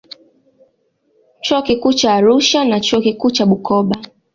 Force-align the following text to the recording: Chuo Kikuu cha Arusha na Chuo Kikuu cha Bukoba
Chuo 1.41 1.61
Kikuu 1.67 1.93
cha 1.93 2.13
Arusha 2.13 2.65
na 2.65 2.79
Chuo 2.79 3.01
Kikuu 3.01 3.31
cha 3.31 3.45
Bukoba 3.45 3.95